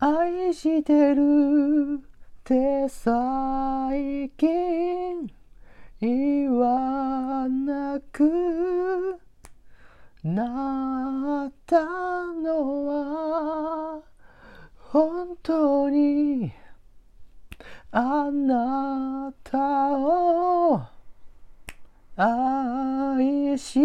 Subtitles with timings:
[0.00, 5.30] 愛してるって最近。
[6.00, 9.20] 言わなく
[10.24, 14.02] なったのは
[14.78, 16.50] 本当に
[17.92, 19.58] あなた
[19.98, 20.80] を
[22.16, 23.78] 愛し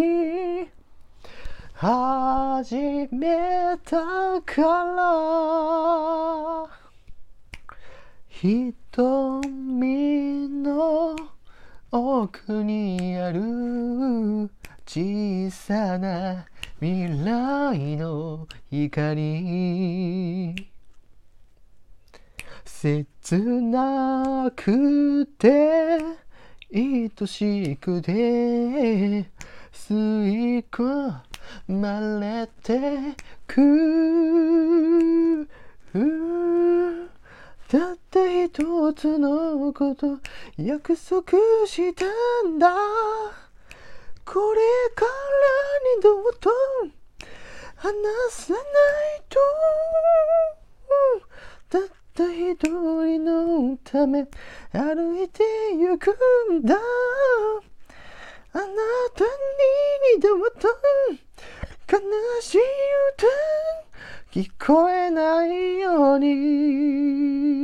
[1.74, 6.05] 始めたから
[8.38, 9.40] 瞳
[10.46, 11.16] の
[11.90, 13.40] 奥にある
[14.84, 16.44] 小さな
[16.78, 20.54] 未来の光
[22.66, 23.06] 切
[23.38, 25.98] なくて
[26.74, 28.12] 愛しくて
[29.72, 31.14] 吸い込
[31.68, 33.86] まれてく。
[38.46, 40.18] 一つのこと
[40.56, 41.32] 約束
[41.66, 42.04] した
[42.48, 42.72] んだ。
[44.24, 44.60] これ
[44.94, 45.10] から
[45.96, 46.50] 二度と
[47.74, 47.92] 話
[48.30, 48.62] さない
[49.28, 49.40] と。
[51.68, 51.82] たっ
[52.14, 54.28] た一人のため
[54.72, 55.42] 歩いて
[55.76, 56.16] 行く
[56.52, 56.76] んだ。
[56.76, 59.30] あなたに
[60.14, 60.68] 二度と
[61.90, 61.98] 悲
[62.40, 62.60] しい
[63.12, 63.26] 歌
[64.30, 67.55] 聞こえないように。